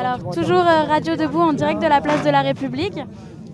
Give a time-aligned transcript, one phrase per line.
[0.00, 2.96] Alors, toujours euh, Radio Debout en direct de la place de la République.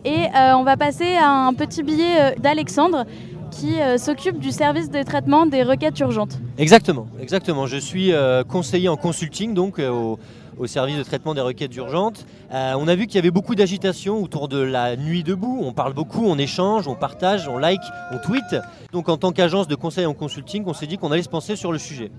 [0.05, 3.05] Et euh, on va passer à un petit billet euh, d'Alexandre
[3.51, 6.39] qui s'occupe du service de traitement des requêtes urgentes.
[6.59, 7.67] Exactement, exactement.
[7.67, 8.13] Je suis
[8.49, 10.19] conseiller en consulting donc au,
[10.59, 12.27] au, service de traitement des requêtes urgentes.
[12.51, 15.61] on a vu qu'il y avait beaucoup d'agitation autour de la nuit debout.
[15.63, 17.81] On parle beaucoup, on échange, on partage, on like,
[18.13, 18.57] on tweet.
[18.93, 21.57] Donc en tant qu'agence de conseil en consulting, on s'est dit qu'on allait se penser
[21.57, 22.11] sur le sujet.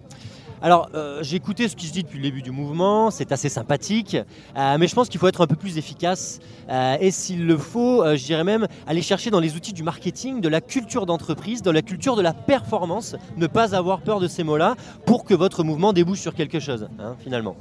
[0.62, 3.48] Alors, euh, j'ai écouté ce qui se dit depuis le début du mouvement, c'est assez
[3.48, 4.18] sympathique,
[4.58, 6.40] euh, mais je pense qu'il faut être un peu plus efficace.
[6.70, 10.42] Euh, et s'il le faut, je dirais même aller chercher dans les outils du marketing,
[10.42, 14.28] de la culture d'entreprise, de la culture de la performance, ne pas avoir peur de
[14.28, 14.76] ces mots-là
[15.06, 17.56] pour que votre mouvement débouche sur quelque chose, hein, finalement.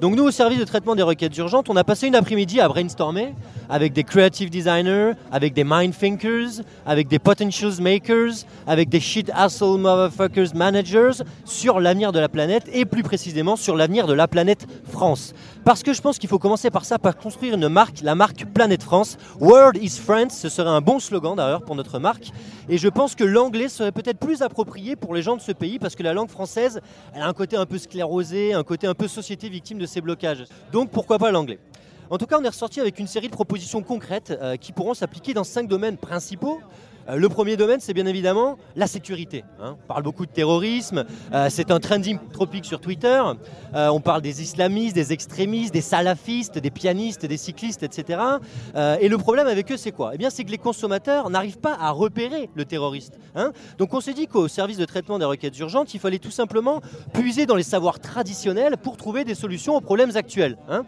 [0.00, 2.68] Donc nous, au service de traitement des requêtes urgentes, on a passé une après-midi à
[2.68, 3.34] brainstormer
[3.68, 9.30] avec des creative designers, avec des mind thinkers, avec des potentials makers, avec des shit
[9.34, 14.28] asshole motherfuckers managers sur l'avenir de la planète et plus précisément sur l'avenir de la
[14.28, 15.34] planète France.
[15.68, 18.46] Parce que je pense qu'il faut commencer par ça, par construire une marque, la marque
[18.46, 19.18] Planète France.
[19.38, 22.30] World is France, ce serait un bon slogan d'ailleurs pour notre marque.
[22.70, 25.78] Et je pense que l'anglais serait peut-être plus approprié pour les gens de ce pays
[25.78, 26.80] parce que la langue française,
[27.14, 30.00] elle a un côté un peu sclérosé, un côté un peu société victime de ces
[30.00, 30.46] blocages.
[30.72, 31.58] Donc pourquoi pas l'anglais?
[32.08, 34.94] En tout cas, on est ressorti avec une série de propositions concrètes euh, qui pourront
[34.94, 36.62] s'appliquer dans cinq domaines principaux.
[37.08, 39.44] Euh, le premier domaine, c'est bien évidemment la sécurité.
[39.60, 39.76] Hein.
[39.82, 43.22] On parle beaucoup de terrorisme, euh, c'est un trending tropique sur Twitter.
[43.74, 48.20] on parle des islamistes, des extrémistes, des salafistes, des pianistes, des cyclistes, etc.
[49.00, 50.12] et le problème avec eux, c'est quoi?
[50.14, 53.18] Eh bien, c'est que les consommateurs n'arrivent pas à repérer le terroriste.
[53.34, 53.52] Hein.
[53.78, 56.80] Donc, on s'est dit qu'au service de traitement des requêtes urgentes, il fallait tout simplement
[57.12, 60.56] puiser dans les savoirs traditionnels pour trouver des solutions aux problèmes actuels.
[60.68, 60.84] Hein.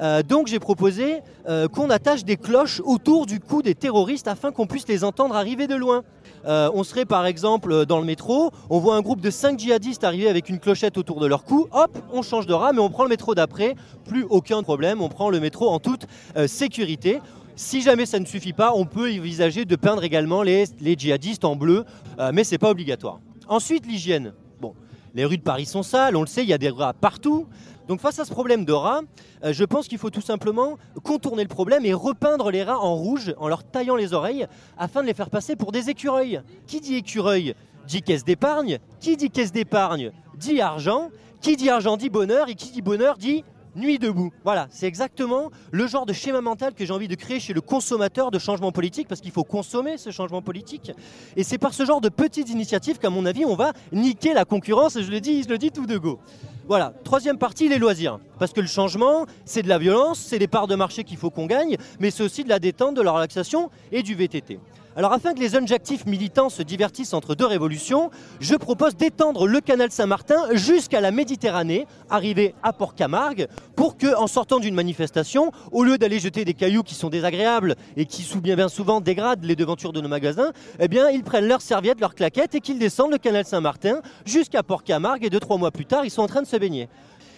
[0.00, 4.52] Euh, donc j'ai proposé euh, qu'on attache des cloches autour du cou des terroristes afin
[4.52, 6.02] qu'on puisse les entendre arriver de loin.
[6.46, 10.04] Euh, on serait par exemple dans le métro, on voit un groupe de 5 djihadistes
[10.04, 12.90] arriver avec une clochette autour de leur cou, hop, on change de rame mais on
[12.90, 16.06] prend le métro d'après, plus aucun problème, on prend le métro en toute
[16.46, 17.20] sécurité.
[17.56, 21.54] Si jamais ça ne suffit pas, on peut envisager de peindre également les, djihadistes en
[21.54, 21.84] bleu,
[22.32, 23.20] mais ce n'est pas obligatoire.
[23.48, 24.32] Ensuite, l'hygiène.
[24.60, 24.74] Bon,
[25.14, 27.46] les rues de Paris sont sales, on le sait, il y a des rats partout.
[27.88, 29.02] Donc face à ce problème de rats,
[29.44, 32.94] euh, je pense qu'il faut tout simplement contourner le problème et repeindre les rats en
[32.94, 34.46] rouge en leur taillant les oreilles
[34.78, 36.40] afin de les faire passer pour des écureuils.
[36.66, 37.54] Qui dit écureuil
[37.86, 38.78] dit caisse d'épargne.
[39.00, 41.10] Qui dit caisse d'épargne dit argent.
[41.42, 42.48] Qui dit argent dit bonheur.
[42.48, 43.44] Et qui dit bonheur dit
[43.76, 44.32] nuit debout.
[44.44, 47.60] Voilà, c'est exactement le genre de schéma mental que j'ai envie de créer chez le
[47.60, 50.92] consommateur de changement politique, parce qu'il faut consommer ce changement politique.
[51.36, 54.44] Et c'est par ce genre de petites initiatives qu'à mon avis, on va niquer la
[54.44, 56.18] concurrence, je le dis, je le dis tout de go.
[56.66, 58.18] Voilà, troisième partie, les loisirs.
[58.38, 61.28] Parce que le changement, c'est de la violence, c'est des parts de marché qu'il faut
[61.28, 64.58] qu'on gagne, mais c'est aussi de la détente, de la relaxation et du VTT.
[64.96, 69.48] Alors afin que les jeunes actifs militants se divertissent entre deux révolutions, je propose d'étendre
[69.48, 75.50] le canal Saint-Martin jusqu'à la Méditerranée, arrivé à Port-Camargue, pour que, en sortant d'une manifestation,
[75.72, 79.56] au lieu d'aller jeter des cailloux qui sont désagréables et qui bien souvent dégradent les
[79.56, 83.12] devantures de nos magasins, eh bien ils prennent leurs serviettes, leurs claquettes et qu'ils descendent
[83.12, 86.42] le canal Saint-Martin jusqu'à Port-Camargue et deux trois mois plus tard, ils sont en train
[86.42, 86.88] de se baigner.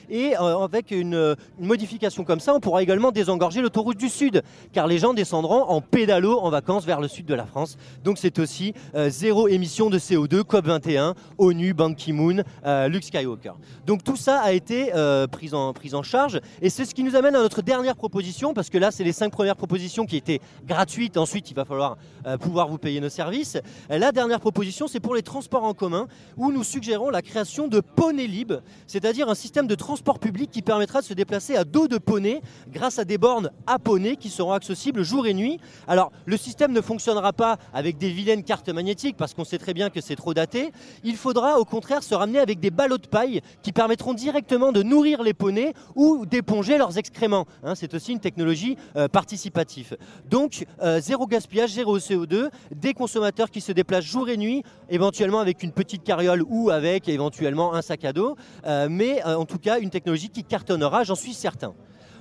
[0.09, 4.87] Et euh, avec une, modification comme ça, on pourra également désengorger l'autoroute du Sud, car
[4.87, 7.77] les gens descendront en pédalo en vacances vers le sud de la France.
[8.05, 13.53] Donc c'est aussi euh, zéro émission de CO2, COP21, ONU, Ban Ki-moon, euh, Luke Skywalker.
[13.87, 14.91] Donc tout ça a été
[15.31, 18.55] pris, en, pris en charge, et c'est ce qui nous amène à notre dernière proposition,
[18.55, 21.97] parce que là c'est les cinq premières propositions qui étaient gratuites, ensuite il va falloir
[22.41, 23.59] pouvoir vous payer nos services.
[23.89, 26.07] La dernière proposition c'est pour les transports en commun,
[26.37, 28.53] où nous suggérons la création de Poney Lib,
[28.87, 31.97] c'est-à-dire un système de transport transport public qui permettra de se déplacer à dos de
[31.97, 35.59] poney grâce à des bornes à poney qui seront accessibles jour et nuit.
[35.89, 39.73] Alors, le système ne fonctionnera pas avec des vilaines cartes magnétiques parce qu'on sait très
[39.73, 40.71] bien que c'est trop daté.
[41.03, 44.83] Il faudra au contraire se ramener avec des ballots de paille qui permettront directement de
[44.83, 47.47] nourrir les poneys ou d'éponger leurs excréments.
[47.63, 49.97] Hein, c'est aussi une technologie euh, participative.
[50.29, 55.41] Donc, euh, zéro gaspillage, zéro CO2, des consommateurs qui se déplacent jour et nuit, éventuellement
[55.41, 58.37] avec une petite carriole ou avec éventuellement un sac à dos.
[58.67, 61.75] Euh, mais en tout cas, une technologie qui cartonnera, j'en suis certain.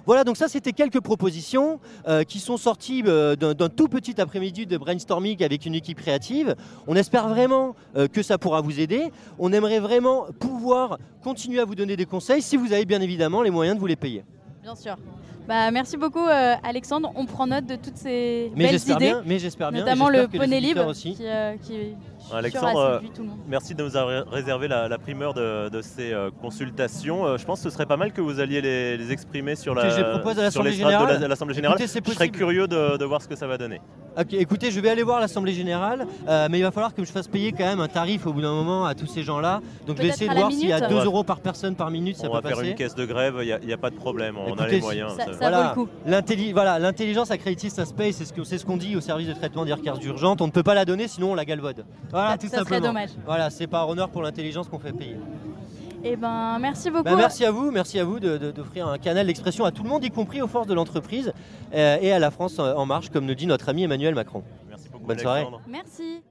[0.05, 4.67] Voilà, donc ça c'était quelques propositions euh, qui sont sorties euh, d'un tout petit après-midi
[4.67, 6.55] de brainstorming avec une équipe créative.
[6.85, 9.11] On espère vraiment euh, que ça pourra vous aider.
[9.39, 13.41] On aimerait vraiment pouvoir continuer à vous donner des conseils si vous avez bien évidemment
[13.41, 14.23] les moyens de vous les payer.
[14.61, 14.95] Bien sûr.
[15.47, 19.05] Bah, merci beaucoup euh, Alexandre, on prend note de toutes ces Mais belles j'espère idées,
[19.05, 19.81] bien, mais j'espère bien.
[19.81, 21.13] notamment le poney libre aussi.
[21.13, 21.73] qui, euh, qui,
[22.14, 23.39] qui Alexandre, euh, séduit tout le monde.
[23.47, 27.25] Merci de nous avoir réservé la, la primeur de, de ces euh, consultations.
[27.25, 29.75] Euh, je pense que ce serait pas mal que vous alliez les, les exprimer sur
[29.75, 31.77] la Que je les propose à l'Assemblée de l'Assemblée générale.
[31.81, 33.81] Écoutez, je serais curieux de, de voir ce que ça va donner.
[34.17, 37.11] Ok, écoutez, je vais aller voir l'Assemblée Générale, euh, mais il va falloir que je
[37.11, 39.59] fasse payer quand même un tarif au bout d'un moment à tous ces gens-là.
[39.85, 41.03] Donc je vais essayer à de voir s'il y a minute 2 Ouais.
[41.03, 42.69] euros par personne par minute, ça On peut va faire passer.
[42.69, 45.11] une caisse de grève, il n'y a, pas de problème, on a les moyens.
[45.17, 45.73] Ça, ça- ça Voilà.
[45.75, 45.91] vaut le coup.
[46.07, 49.01] L'intelli- voilà, l'intelligence accréditive, ça se paye, c'est ce que- c'est ce qu'on dit au
[49.01, 50.39] service de traitement des requêtes urgentes.
[50.41, 51.83] On ne peut pas la donner, sinon on la galvaude.
[52.15, 52.87] Voilà, Ça- tout ça serait simplement.
[52.87, 53.09] dommage.
[53.25, 55.17] Voilà, c'est par honneur pour l'intelligence qu'on fait payer.
[56.01, 57.03] Et ben merci beaucoup.
[57.03, 60.03] Bah, merci à vous, merci à vous d'offrir un canal d'expression à tout le monde,
[60.05, 61.33] y compris aux forces de l'entreprise
[61.73, 64.43] euh, et à la France en marche, comme nous dit notre ami Emmanuel Macron.
[64.69, 65.05] Merci beaucoup.
[65.07, 65.45] Bonne soirée.
[65.67, 66.21] Merci.